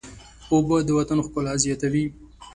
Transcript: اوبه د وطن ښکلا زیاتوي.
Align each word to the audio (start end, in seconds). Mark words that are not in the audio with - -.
اوبه 0.51 0.77
د 0.87 0.89
وطن 0.97 1.17
ښکلا 1.25 1.53
زیاتوي. 1.63 2.05